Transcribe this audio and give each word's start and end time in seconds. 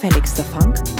gefälligster 0.00 0.44
Funk? 0.44 0.99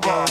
Bye. 0.00 0.29